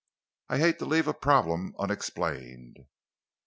I 0.49 0.57
hate 0.57 0.79
to 0.79 0.85
leave 0.85 1.07
a 1.07 1.13
problem 1.13 1.75
unexplained." 1.77 2.87